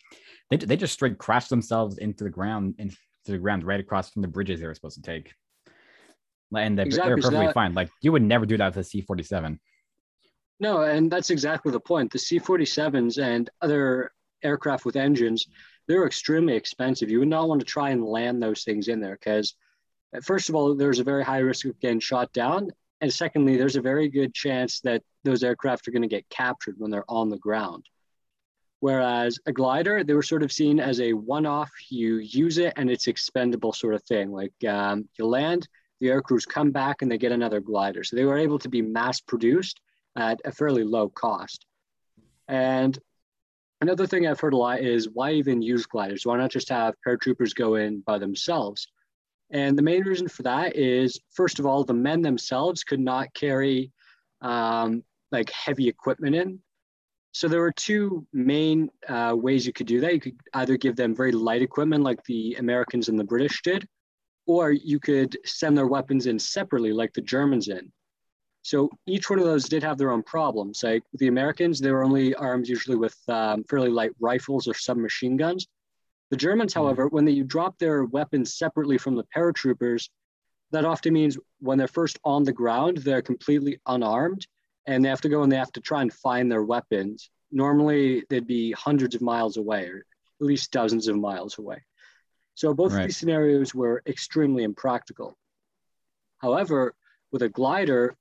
they 0.50 0.58
they 0.58 0.78
just 0.78 0.94
straight 0.94 1.18
crashed 1.18 1.50
themselves 1.50 1.98
into 1.98 2.24
the 2.24 2.30
ground 2.30 2.76
into 2.78 2.98
the 3.26 3.38
ground 3.38 3.64
right 3.64 3.80
across 3.80 4.10
from 4.10 4.22
the 4.22 4.28
bridges 4.28 4.60
they 4.60 4.68
were 4.68 4.74
supposed 4.74 4.96
to 4.96 5.02
take. 5.02 5.34
And 6.56 6.78
they, 6.78 6.84
exactly. 6.84 7.10
they're 7.10 7.18
perfectly 7.18 7.40
so 7.40 7.46
that, 7.48 7.54
fine. 7.54 7.74
Like 7.74 7.90
you 8.02 8.12
would 8.12 8.24
never 8.24 8.46
do 8.46 8.58
that 8.58 8.76
with 8.76 8.86
a 8.86 8.90
C-47. 8.90 9.60
No, 10.60 10.82
and 10.82 11.12
that's 11.12 11.30
exactly 11.30 11.72
the 11.72 11.80
point. 11.80 12.12
The 12.12 12.20
C-47s 12.20 13.22
and 13.22 13.50
other 13.62 14.12
aircraft 14.44 14.86
with 14.86 14.96
engines, 14.96 15.48
they're 15.88 16.08
extremely 16.08 16.56
expensive. 16.56 17.10
You 17.10 17.20
would 17.20 17.28
not 17.28 17.48
want 17.48 17.60
to 17.60 17.66
try 17.66 17.90
and 17.90 18.04
land 18.04 18.42
those 18.42 18.64
things 18.64 18.88
in 18.88 19.00
there 19.00 19.18
because 19.20 19.56
first 20.24 20.50
of 20.50 20.56
all, 20.56 20.74
there's 20.76 21.00
a 21.00 21.04
very 21.04 21.24
high 21.24 21.40
risk 21.40 21.66
of 21.66 21.80
getting 21.80 22.00
shot 22.00 22.32
down. 22.34 22.72
And 23.01 23.13
secondly, 23.13 23.58
there's 23.58 23.75
a 23.75 23.82
very 23.82 24.10
good 24.10 24.34
chance 24.34 24.80
that 24.82 25.04
those 25.24 25.44
aircraft 25.44 25.88
are 25.88 25.92
going 25.92 26.01
to 26.01 26.08
get 26.08 26.30
captured 26.30 26.75
when 26.77 26.89
they're 26.89 27.10
on 27.10 27.30
the 27.30 27.38
ground. 27.38 27.86
Whereas 28.80 29.39
a 29.46 29.51
glider, 29.51 30.04
they 30.04 30.13
were 30.13 30.24
sort 30.24 30.44
of 30.44 30.51
seen 30.51 30.80
as 30.80 31.00
a 31.00 31.13
one-off. 31.13 31.72
You 31.89 32.18
use 32.18 32.58
it 32.58 32.74
and 32.75 32.89
it's 32.89 33.08
expendable 33.08 33.74
sort 33.74 33.96
of 33.96 34.04
thing. 34.04 34.32
Like 34.32 34.54
um, 34.68 35.08
you 35.18 35.25
land, 35.25 35.68
the 36.00 36.10
air 36.10 36.22
crews 36.22 36.46
come 36.46 36.72
back 36.72 37.01
and 37.01 37.12
they 37.12 37.18
get 37.18 37.32
another 37.32 37.60
glider. 37.60 38.04
So 38.04 38.16
they 38.16 38.25
were 38.25 38.38
able 38.38 38.60
to 38.60 38.70
be 38.70 38.82
mass 38.82 39.20
produced 39.20 39.80
at 40.16 40.39
a 40.46 40.51
fairly 40.51 40.84
low 40.84 41.10
cost. 41.10 41.66
And 42.48 42.98
another 43.82 44.08
thing 44.08 44.27
I've 44.27 44.39
heard 44.39 44.54
a 44.54 44.58
lot 44.58 44.82
is 44.82 45.10
why 45.10 45.32
even 45.34 45.62
use 45.62 45.86
gliders? 45.86 46.25
Why 46.25 46.38
not 46.38 46.51
just 46.51 46.70
have 46.70 46.96
paratroopers 47.06 47.56
go 47.56 47.75
in 47.75 48.01
by 48.01 48.20
themselves? 48.20 48.88
And 49.51 49.77
the 49.77 49.84
main 49.84 50.04
reason 50.04 50.27
for 50.27 50.44
that 50.44 50.75
is, 50.75 51.20
first 51.32 51.60
of 51.60 51.66
all, 51.66 51.84
the 51.84 51.94
men 51.94 52.22
themselves 52.22 52.84
could 52.84 53.00
not 53.00 53.34
carry 53.34 53.92
um, 54.42 55.04
like 55.32 55.50
heavy 55.50 55.88
equipment 55.88 56.36
in. 56.36 56.60
So 57.32 57.48
there 57.48 57.62
were 57.62 57.72
two 57.72 58.25
main 58.34 58.89
uh, 59.08 59.36
ways 59.38 59.66
you 59.66 59.74
could 59.74 59.88
do 59.88 60.01
that. 60.01 60.13
You 60.13 60.20
could 60.20 60.39
either 60.54 60.77
give 60.77 60.96
them 60.96 61.16
very 61.16 61.32
light 61.32 61.62
equipment 61.62 62.04
like 62.04 62.24
the 62.24 62.56
Americans 62.56 63.10
and 63.10 63.20
the 63.20 63.24
British 63.24 63.62
did, 63.62 63.88
or 64.48 64.72
you 64.72 65.00
could 65.00 65.38
send 65.46 65.77
their 65.77 65.88
weapons 65.88 66.25
in 66.25 66.39
separately 66.39 66.92
like 66.92 67.13
the 67.13 67.22
Germans 67.22 67.68
in. 67.68 67.92
So 68.63 68.89
each 69.06 69.30
one 69.30 69.39
of 69.39 69.46
those 69.46 69.70
did 69.70 69.84
have 69.84 69.98
their 69.98 70.12
own 70.12 70.24
problems. 70.24 70.84
Like 70.84 71.04
the 71.13 71.27
Americans, 71.27 71.80
they 71.80 71.92
were 71.92 72.04
only 72.04 72.36
armed 72.36 72.68
usually 72.68 72.98
with 72.98 73.16
um, 73.30 73.63
fairly 73.70 73.89
light 73.89 74.12
rifles 74.20 74.68
or 74.68 74.74
submachine 74.74 75.38
guns. 75.38 75.68
The 76.30 76.38
Germans, 76.38 76.74
mm-hmm. 76.74 76.84
however, 76.84 77.08
when 77.08 77.26
they 77.26 77.42
drop 77.42 77.78
their 77.78 78.06
weapons 78.06 78.58
separately 78.58 78.98
from 78.98 79.16
the 79.16 79.26
paratroopers, 79.36 80.10
that 80.72 80.86
often 80.86 81.14
means 81.14 81.38
when 81.60 81.78
they're 81.78 81.88
first 81.88 82.20
on 82.24 82.44
the 82.44 82.52
ground, 82.52 82.98
they're 82.98 83.22
completely 83.22 83.80
unarmed 83.86 84.46
and 84.86 85.04
they 85.04 85.10
have 85.10 85.22
to 85.22 85.30
go 85.30 85.44
and 85.44 85.52
they 85.52 85.58
have 85.58 85.72
to 85.74 85.82
try 85.82 86.02
and 86.02 86.14
find 86.14 86.52
their 86.52 86.64
weapons. 86.64 87.30
Normally, 87.52 88.24
they'd 88.30 88.48
be 88.48 88.74
hundreds 88.74 89.16
of 89.16 89.22
miles 89.22 89.58
away 89.58 89.88
or 89.88 90.06
at 90.42 90.46
least 90.46 90.72
dozens 90.72 91.08
of 91.08 91.18
miles 91.18 91.58
away. 91.58 91.84
So 92.56 92.74
both 92.74 92.94
right. 92.94 93.02
of 93.02 93.08
these 93.08 93.18
scenarios 93.18 93.74
were 93.74 94.02
extremely 94.06 94.64
impractical. 94.64 95.38
However, 96.40 96.94
with 97.32 97.44
a 97.44 97.50
glider, 97.50 98.16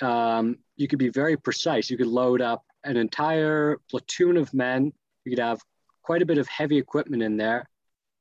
um, 0.00 0.58
you 0.76 0.86
could 0.86 0.98
be 0.98 1.08
very 1.08 1.36
precise. 1.36 1.90
You 1.90 1.96
could 1.96 2.06
load 2.06 2.40
up 2.40 2.62
an 2.84 2.96
entire 2.96 3.78
platoon 3.90 4.36
of 4.36 4.52
men. 4.54 4.92
You 5.24 5.32
could 5.32 5.42
have 5.42 5.60
quite 6.02 6.22
a 6.22 6.26
bit 6.26 6.38
of 6.38 6.48
heavy 6.48 6.78
equipment 6.78 7.22
in 7.22 7.36
there, 7.36 7.68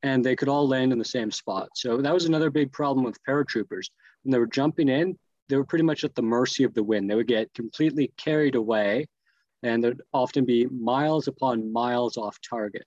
and 0.03 0.23
they 0.23 0.35
could 0.35 0.49
all 0.49 0.67
land 0.67 0.91
in 0.91 0.99
the 0.99 1.05
same 1.05 1.31
spot. 1.31 1.69
So 1.75 1.97
that 2.01 2.13
was 2.13 2.25
another 2.25 2.49
big 2.49 2.71
problem 2.71 3.05
with 3.05 3.23
paratroopers. 3.23 3.89
When 4.23 4.31
they 4.31 4.39
were 4.39 4.47
jumping 4.47 4.89
in, 4.89 5.17
they 5.47 5.57
were 5.57 5.65
pretty 5.65 5.83
much 5.83 6.03
at 6.03 6.15
the 6.15 6.21
mercy 6.21 6.63
of 6.63 6.73
the 6.73 6.83
wind. 6.83 7.09
They 7.09 7.15
would 7.15 7.27
get 7.27 7.53
completely 7.53 8.11
carried 8.17 8.55
away, 8.55 9.07
and 9.63 9.83
there'd 9.83 10.01
often 10.13 10.45
be 10.45 10.67
miles 10.67 11.27
upon 11.27 11.73
miles 11.73 12.17
off 12.17 12.37
target. 12.47 12.85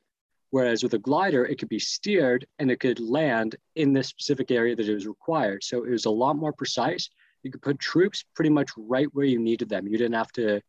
Whereas 0.50 0.82
with 0.82 0.92
a 0.92 0.98
glider, 0.98 1.46
it 1.46 1.58
could 1.58 1.70
be 1.70 1.78
steered 1.78 2.46
and 2.58 2.70
it 2.70 2.78
could 2.78 3.00
land 3.00 3.56
in 3.74 3.94
the 3.94 4.02
specific 4.02 4.50
area 4.50 4.76
that 4.76 4.86
it 4.86 4.94
was 4.94 5.06
required. 5.06 5.64
So 5.64 5.82
it 5.82 5.90
was 5.90 6.04
a 6.04 6.10
lot 6.10 6.36
more 6.36 6.52
precise. 6.52 7.08
You 7.42 7.50
could 7.50 7.62
put 7.62 7.78
troops 7.78 8.24
pretty 8.34 8.50
much 8.50 8.70
right 8.76 9.08
where 9.12 9.24
you 9.24 9.38
needed 9.38 9.70
them. 9.70 9.88
You 9.88 9.96
didn't 9.96 10.14
have 10.14 10.30
to 10.32 10.60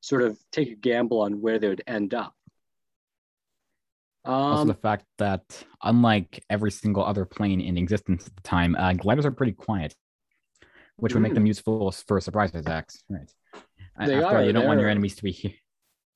sort 0.00 0.22
of 0.22 0.38
take 0.50 0.72
a 0.72 0.74
gamble 0.74 1.20
on 1.20 1.40
where 1.40 1.60
they 1.60 1.68
would 1.68 1.84
end 1.86 2.14
up. 2.14 2.34
Um, 4.24 4.34
also, 4.34 4.64
the 4.64 4.74
fact 4.74 5.04
that 5.18 5.42
unlike 5.82 6.44
every 6.50 6.70
single 6.70 7.04
other 7.04 7.24
plane 7.24 7.60
in 7.60 7.78
existence 7.78 8.26
at 8.26 8.36
the 8.36 8.42
time, 8.42 8.76
uh, 8.76 8.92
gliders 8.92 9.24
are 9.24 9.30
pretty 9.30 9.52
quiet, 9.52 9.94
which 10.96 11.14
would 11.14 11.22
make 11.22 11.34
them 11.34 11.44
mm. 11.44 11.48
useful 11.48 11.90
for 12.06 12.20
surprise 12.20 12.54
attacks. 12.54 13.02
Right. 13.08 13.30
They 14.06 14.14
After 14.14 14.36
are, 14.36 14.44
you 14.44 14.52
don't 14.52 14.66
want 14.66 14.80
your 14.80 14.88
enemies 14.88 15.16
to 15.16 15.22
be 15.22 15.32
here. 15.32 15.54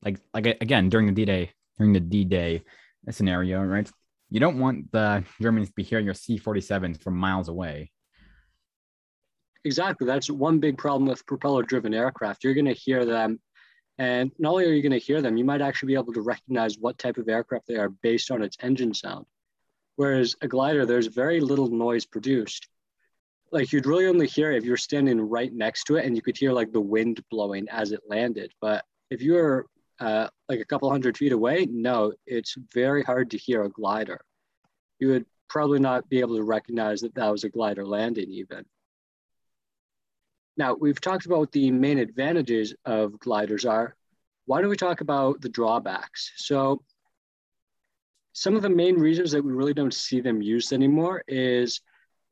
Like, 0.04 0.18
like 0.34 0.46
again, 0.60 0.88
during 0.88 1.06
the 1.06 1.12
D-Day, 1.12 1.52
during 1.78 1.92
the 1.92 2.00
D-Day 2.00 2.62
scenario, 3.10 3.62
right? 3.62 3.90
You 4.30 4.40
don't 4.40 4.58
want 4.58 4.90
the 4.92 5.24
Germans 5.40 5.68
to 5.68 5.74
be 5.74 5.82
hearing 5.82 6.04
your 6.04 6.14
C-47s 6.14 7.02
from 7.02 7.16
miles 7.16 7.48
away. 7.48 7.90
Exactly. 9.64 10.06
That's 10.06 10.28
one 10.30 10.58
big 10.58 10.76
problem 10.76 11.08
with 11.08 11.24
propeller-driven 11.26 11.94
aircraft. 11.94 12.42
You're 12.42 12.54
going 12.54 12.66
to 12.66 12.72
hear 12.72 13.04
them 13.04 13.40
and 13.98 14.32
not 14.38 14.52
only 14.52 14.64
are 14.66 14.72
you 14.72 14.82
going 14.82 14.92
to 14.92 14.98
hear 14.98 15.20
them, 15.20 15.36
you 15.36 15.44
might 15.44 15.60
actually 15.60 15.88
be 15.88 15.94
able 15.94 16.12
to 16.14 16.22
recognize 16.22 16.78
what 16.78 16.98
type 16.98 17.18
of 17.18 17.28
aircraft 17.28 17.66
they 17.66 17.76
are 17.76 17.90
based 17.90 18.30
on 18.30 18.42
its 18.42 18.56
engine 18.60 18.94
sound. 18.94 19.26
Whereas 19.96 20.34
a 20.40 20.48
glider, 20.48 20.86
there's 20.86 21.06
very 21.06 21.40
little 21.40 21.68
noise 21.68 22.06
produced. 22.06 22.68
Like 23.50 23.72
you'd 23.72 23.86
really 23.86 24.06
only 24.06 24.26
hear 24.26 24.50
if 24.50 24.64
you're 24.64 24.78
standing 24.78 25.20
right 25.20 25.52
next 25.52 25.84
to 25.84 25.96
it 25.96 26.06
and 26.06 26.16
you 26.16 26.22
could 26.22 26.38
hear 26.38 26.52
like 26.52 26.72
the 26.72 26.80
wind 26.80 27.22
blowing 27.30 27.68
as 27.68 27.92
it 27.92 28.00
landed. 28.08 28.52
But 28.60 28.84
if 29.10 29.20
you 29.20 29.34
were 29.34 29.66
uh, 30.00 30.28
like 30.48 30.60
a 30.60 30.64
couple 30.64 30.90
hundred 30.90 31.18
feet 31.18 31.32
away, 31.32 31.66
no, 31.70 32.14
it's 32.26 32.56
very 32.72 33.02
hard 33.02 33.30
to 33.32 33.38
hear 33.38 33.62
a 33.62 33.68
glider. 33.68 34.20
You 34.98 35.08
would 35.08 35.26
probably 35.48 35.80
not 35.80 36.08
be 36.08 36.20
able 36.20 36.36
to 36.36 36.44
recognize 36.44 37.02
that 37.02 37.14
that 37.14 37.30
was 37.30 37.44
a 37.44 37.50
glider 37.50 37.84
landing 37.84 38.30
even. 38.30 38.64
Now, 40.56 40.74
we've 40.74 41.00
talked 41.00 41.26
about 41.26 41.52
the 41.52 41.70
main 41.70 41.98
advantages 41.98 42.74
of 42.84 43.18
gliders 43.18 43.64
are. 43.64 43.96
Why 44.46 44.60
don't 44.60 44.70
we 44.70 44.76
talk 44.76 45.00
about 45.00 45.40
the 45.40 45.48
drawbacks? 45.48 46.32
So 46.36 46.82
some 48.32 48.56
of 48.56 48.62
the 48.62 48.70
main 48.70 48.96
reasons 48.96 49.32
that 49.32 49.44
we 49.44 49.52
really 49.52 49.74
don't 49.74 49.94
see 49.94 50.20
them 50.20 50.42
used 50.42 50.72
anymore 50.72 51.22
is 51.28 51.80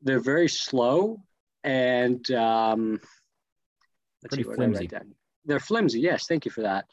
they're 0.01 0.19
very 0.19 0.49
slow 0.49 1.21
and 1.63 2.29
um, 2.31 2.99
pretty 4.27 4.43
flimsy. 4.43 4.89
They're 5.45 5.59
flimsy. 5.59 5.99
Yes, 5.99 6.27
thank 6.27 6.45
you 6.45 6.51
for 6.51 6.61
that. 6.61 6.85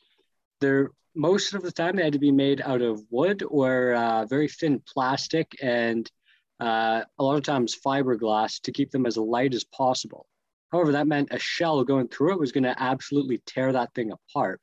They're 0.60 0.90
most 1.14 1.52
of 1.54 1.62
the 1.62 1.72
time 1.72 1.96
they 1.96 2.04
had 2.04 2.12
to 2.12 2.18
be 2.18 2.32
made 2.32 2.60
out 2.60 2.80
of 2.80 3.02
wood 3.10 3.42
or 3.48 3.94
uh, 3.94 4.24
very 4.26 4.48
thin 4.48 4.80
plastic 4.86 5.56
and 5.60 6.10
uh, 6.60 7.02
a 7.18 7.22
lot 7.22 7.36
of 7.36 7.42
times 7.42 7.76
fiberglass 7.76 8.60
to 8.62 8.72
keep 8.72 8.90
them 8.90 9.06
as 9.06 9.16
light 9.16 9.54
as 9.54 9.64
possible. 9.64 10.26
However, 10.70 10.92
that 10.92 11.06
meant 11.06 11.32
a 11.32 11.38
shell 11.38 11.82
going 11.84 12.08
through 12.08 12.32
it 12.32 12.40
was 12.40 12.52
going 12.52 12.64
to 12.64 12.82
absolutely 12.82 13.40
tear 13.46 13.72
that 13.72 13.94
thing 13.94 14.12
apart. 14.12 14.60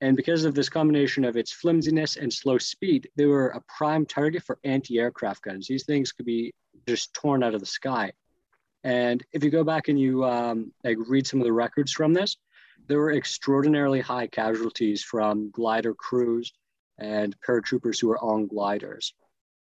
And 0.00 0.16
because 0.16 0.44
of 0.44 0.54
this 0.54 0.68
combination 0.68 1.24
of 1.24 1.36
its 1.36 1.52
flimsiness 1.52 2.16
and 2.16 2.32
slow 2.32 2.58
speed, 2.58 3.08
they 3.16 3.26
were 3.26 3.48
a 3.48 3.62
prime 3.76 4.04
target 4.06 4.42
for 4.42 4.58
anti-aircraft 4.64 5.42
guns. 5.42 5.66
These 5.66 5.84
things 5.84 6.12
could 6.12 6.26
be 6.26 6.52
just 6.86 7.14
torn 7.14 7.42
out 7.42 7.54
of 7.54 7.60
the 7.60 7.66
sky. 7.66 8.12
And 8.82 9.24
if 9.32 9.42
you 9.42 9.50
go 9.50 9.64
back 9.64 9.88
and 9.88 9.98
you 9.98 10.24
um, 10.24 10.72
like 10.82 10.98
read 11.06 11.26
some 11.26 11.40
of 11.40 11.46
the 11.46 11.52
records 11.52 11.92
from 11.92 12.12
this, 12.12 12.36
there 12.86 12.98
were 12.98 13.12
extraordinarily 13.12 14.00
high 14.00 14.26
casualties 14.26 15.02
from 15.02 15.50
glider 15.50 15.94
crews 15.94 16.52
and 16.98 17.34
paratroopers 17.40 18.00
who 18.00 18.08
were 18.08 18.18
on 18.18 18.46
gliders. 18.46 19.14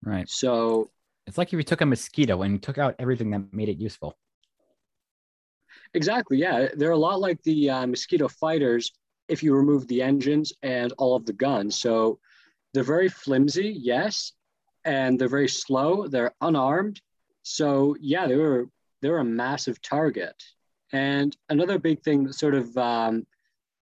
Right. 0.04 0.30
So 0.30 0.90
it's 1.26 1.38
like 1.38 1.50
if 1.50 1.54
you 1.54 1.64
took 1.64 1.82
a 1.82 1.86
mosquito 1.86 2.42
and 2.42 2.62
took 2.62 2.78
out 2.78 2.96
everything 3.00 3.32
that 3.32 3.54
made 3.54 3.70
it 3.70 3.78
useful. 3.78 4.18
Exactly. 5.94 6.38
Yeah, 6.38 6.68
they're 6.76 6.92
a 6.92 6.98
lot 6.98 7.20
like 7.20 7.42
the 7.44 7.70
uh, 7.70 7.88
mosquito 7.88 8.28
fighters 8.28 8.92
if 9.28 9.44
you 9.44 9.54
remove 9.56 9.88
the 9.88 10.02
engines 10.02 10.54
and 10.62 10.94
all 10.98 11.16
of 11.16 11.26
the 11.26 11.34
guns. 11.34 11.76
So 11.76 12.20
they're 12.74 12.84
very 12.84 13.10
flimsy, 13.10 13.76
yes, 13.78 14.34
and 14.86 15.20
they're 15.20 15.28
very 15.28 15.50
slow. 15.50 16.08
They're 16.08 16.34
unarmed. 16.42 17.02
So 17.44 17.96
yeah, 18.00 18.28
they 18.28 18.36
were 18.36 18.70
they 19.02 19.10
were 19.10 19.20
a 19.20 19.26
massive 19.26 19.82
target. 19.82 20.36
And 20.92 21.36
another 21.50 21.78
big 21.80 22.02
thing 22.04 22.24
that 22.24 22.34
sort 22.34 22.56
of 22.56 22.76
um, 22.78 23.26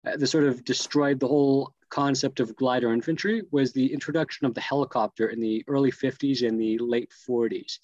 that 0.04 0.28
sort 0.28 0.46
of 0.46 0.64
destroyed 0.64 1.20
the 1.20 1.28
whole 1.28 1.74
concept 1.90 2.40
of 2.40 2.56
glider 2.56 2.94
infantry 2.94 3.44
was 3.52 3.74
the 3.74 3.92
introduction 3.92 4.46
of 4.46 4.54
the 4.54 4.62
helicopter 4.62 5.30
in 5.30 5.40
the 5.40 5.64
early 5.68 5.92
50s 5.92 6.48
and 6.48 6.60
the 6.60 6.78
late 6.78 7.12
40s. 7.28 7.80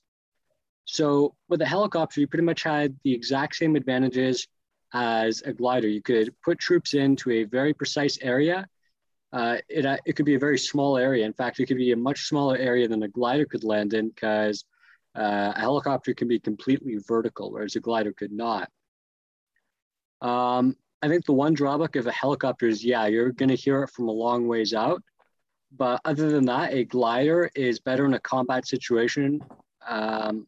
So 0.86 1.36
with 1.50 1.62
a 1.62 1.65
helicopter, 1.65 2.22
you 2.22 2.27
pretty 2.27 2.46
much 2.46 2.63
had 2.63 2.96
the 3.04 3.13
exact 3.13 3.56
same 3.56 3.75
advantages 3.75 4.48
as 4.94 5.42
a 5.42 5.51
glider. 5.51 5.88
You 5.88 6.01
could 6.01 6.34
put 6.44 6.60
troops 6.60 6.94
into 6.94 7.32
a 7.32 7.44
very 7.44 7.74
precise 7.74 8.18
area. 8.22 8.68
Uh, 9.34 9.58
it, 9.68 9.86
uh, 9.86 9.98
it 10.06 10.13
could 10.15 10.25
be 10.25 10.36
a 10.36 10.39
very 10.39 10.58
small 10.58 10.98
area. 10.98 11.25
In 11.25 11.34
fact, 11.34 11.60
it 11.60 11.65
could 11.65 11.77
be 11.77 11.92
a 11.92 11.98
much 11.98 12.27
smaller 12.27 12.56
area 12.56 12.88
than 12.88 13.04
a 13.04 13.08
glider 13.08 13.46
could 13.46 13.63
land 13.63 13.94
in 13.94 14.10
because 14.10 14.63
uh, 15.18 15.54
a 15.56 15.60
helicopter 15.60 16.13
can 16.13 16.27
be 16.27 16.39
completely 16.39 16.98
vertical, 17.08 17.51
whereas 17.51 17.75
a 17.75 17.80
glider 17.80 18.13
could 18.13 18.32
not. 18.32 18.70
Um, 20.22 20.77
I 21.01 21.08
think 21.08 21.25
the 21.25 21.34
one 21.34 21.54
drawback 21.54 21.96
of 21.98 22.08
a 22.08 22.12
helicopter 22.12 22.68
is, 22.68 22.86
yeah, 22.86 23.08
you're 23.08 23.32
going 23.32 23.50
to 23.50 23.56
hear 23.56 23.84
it 23.84 23.89
from 23.89 24.08
a 24.08 24.12
long 24.12 24.48
ways 24.48 24.74
out. 24.74 25.01
But 25.75 26.00
other 26.06 26.32
than 26.32 26.46
that, 26.46 26.74
a 26.74 26.86
glider 26.86 27.50
is 27.54 27.80
better 27.80 28.06
in 28.06 28.13
a 28.13 28.20
combat 28.20 28.65
situation 28.65 29.42
um, 29.86 30.48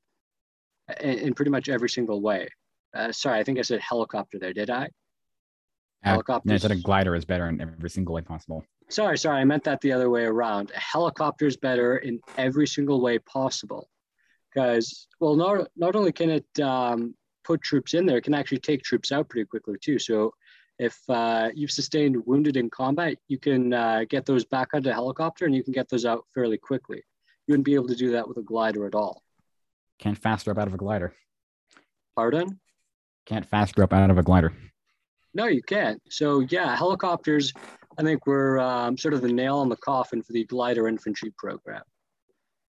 in, 1.01 1.20
in 1.20 1.34
pretty 1.34 1.51
much 1.51 1.70
every 1.70 1.89
single 1.89 2.22
way. 2.22 2.50
Uh, 2.94 3.12
sorry, 3.12 3.39
I 3.39 3.44
think 3.44 3.60
I 3.60 3.63
said 3.63 3.79
helicopter 3.82 4.39
there, 4.39 4.53
did 4.53 4.70
I? 4.70 4.89
Helicopter. 6.03 6.53
I 6.53 6.58
said 6.58 6.72
a 6.72 6.75
glider 6.75 7.15
is 7.15 7.25
better 7.25 7.48
in 7.50 7.60
every 7.60 7.89
single 7.89 8.15
way 8.15 8.22
possible. 8.22 8.63
Sorry, 8.89 9.17
sorry, 9.17 9.41
I 9.41 9.44
meant 9.44 9.63
that 9.65 9.82
the 9.82 9.91
other 9.91 10.10
way 10.10 10.24
around. 10.24 10.72
A 10.75 10.79
helicopter 10.79 11.46
is 11.46 11.58
better 11.58 11.98
in 11.98 12.22
every 12.38 12.67
single 12.67 13.01
way 13.01 13.20
possible, 13.20 13.89
because 14.53 15.08
well, 15.20 15.36
not 15.36 15.67
not 15.75 15.96
only 15.96 16.12
can 16.12 16.29
it 16.29 16.60
um, 16.62 17.13
put 17.44 17.62
troops 17.62 17.94
in 17.94 18.06
there, 18.06 18.17
it 18.17 18.24
can 18.24 18.34
actually 18.34 18.60
take 18.60 18.84
troops 18.84 19.12
out 19.12 19.27
pretty 19.29 19.46
quickly 19.46 19.75
too. 19.82 20.00
So 20.00 20.34
if 20.79 20.98
uh, 21.10 21.50
you've 21.56 21.72
sustained 21.72 22.24
wounded 22.25 22.56
in 22.56 22.70
combat, 22.70 23.17
you 23.27 23.39
can 23.39 23.74
uh, 23.74 24.06
get 24.08 24.25
those 24.25 24.46
back 24.46 24.70
onto 24.74 24.89
a 24.89 24.94
helicopter 24.94 25.46
and 25.46 25.56
you 25.56 25.63
can 25.63 25.74
get 25.74 25.89
those 25.89 26.06
out 26.06 26.25
fairly 26.34 26.58
quickly. 26.58 26.98
You 27.48 27.53
wouldn't 27.53 27.65
be 27.65 27.75
able 27.75 27.88
to 27.88 27.96
do 27.96 28.12
that 28.12 28.27
with 28.27 28.38
a 28.38 28.44
glider 28.44 28.86
at 28.86 28.96
all. 28.96 29.24
Can't 30.00 30.18
fast 30.18 30.46
drop 30.46 30.58
out 30.58 30.68
of 30.68 30.74
a 30.74 30.77
glider. 30.77 31.13
Pardon? 32.16 32.60
Can't 33.25 33.46
fast 33.46 33.75
drop 33.75 33.94
out 33.94 34.10
of 34.10 34.18
a 34.18 34.24
glider. 34.24 34.54
No, 35.34 35.46
you 35.46 35.62
can't. 35.62 36.01
So 36.10 36.39
yeah, 36.39 36.75
helicopters. 36.75 37.54
I 38.00 38.04
think 38.04 38.27
were 38.27 38.60
um, 38.60 38.98
sort 38.98 39.13
of 39.13 39.22
the 39.22 39.32
nail 39.32 39.58
on 39.58 39.70
the 39.70 39.77
coffin 39.77 40.22
for 40.22 40.32
the 40.32 40.46
glider 40.46 40.88
infantry 40.88 41.34
program. 41.38 41.82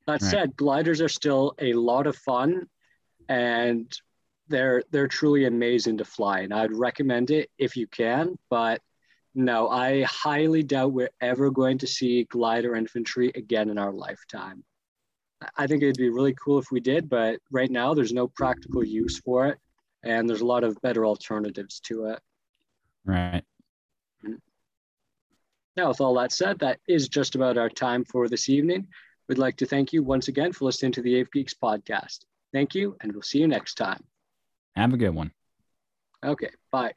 That 0.07 0.21
right. 0.21 0.31
said, 0.31 0.55
gliders 0.55 1.01
are 1.01 1.09
still 1.09 1.55
a 1.59 1.73
lot 1.73 2.05
of 2.05 2.15
fun, 2.15 2.67
and 3.27 3.91
they're 4.47 4.83
they're 4.91 5.07
truly 5.07 5.45
amazing 5.45 5.97
to 5.97 6.05
fly. 6.05 6.41
And 6.41 6.53
I'd 6.53 6.73
recommend 6.73 7.31
it 7.31 7.49
if 7.57 7.75
you 7.75 7.87
can. 7.87 8.37
But 8.49 8.81
no, 9.33 9.67
I 9.69 10.03
highly 10.03 10.63
doubt 10.63 10.93
we're 10.93 11.09
ever 11.21 11.49
going 11.49 11.79
to 11.79 11.87
see 11.87 12.23
glider 12.25 12.75
infantry 12.75 13.31
again 13.35 13.69
in 13.69 13.77
our 13.77 13.91
lifetime. 13.91 14.63
I 15.57 15.67
think 15.67 15.83
it'd 15.83 15.97
be 15.97 16.09
really 16.09 16.33
cool 16.33 16.59
if 16.59 16.71
we 16.71 16.79
did, 16.79 17.09
but 17.09 17.39
right 17.51 17.69
now 17.69 17.93
there's 17.93 18.13
no 18.13 18.27
practical 18.27 18.83
use 18.83 19.19
for 19.19 19.47
it, 19.47 19.57
and 20.03 20.29
there's 20.29 20.41
a 20.41 20.45
lot 20.45 20.63
of 20.63 20.81
better 20.81 21.05
alternatives 21.05 21.79
to 21.81 22.05
it. 22.05 22.19
Right. 23.05 23.43
Now, 25.77 25.89
with 25.89 25.99
all 25.99 26.13
that 26.15 26.31
said, 26.31 26.59
that 26.59 26.79
is 26.87 27.09
just 27.09 27.35
about 27.35 27.57
our 27.57 27.69
time 27.69 28.05
for 28.05 28.29
this 28.29 28.47
evening. 28.47 28.87
We'd 29.27 29.37
like 29.37 29.57
to 29.57 29.65
thank 29.65 29.91
you 29.91 30.03
once 30.03 30.29
again 30.29 30.53
for 30.53 30.65
listening 30.65 30.93
to 30.93 31.01
the 31.01 31.19
Ave 31.19 31.29
Geeks 31.33 31.53
podcast. 31.53 32.19
Thank 32.53 32.75
you, 32.75 32.95
and 33.01 33.11
we'll 33.11 33.21
see 33.21 33.39
you 33.39 33.47
next 33.47 33.75
time. 33.75 34.03
Have 34.75 34.93
a 34.93 34.97
good 34.97 35.09
one. 35.09 35.31
Okay, 36.23 36.49
bye. 36.71 36.93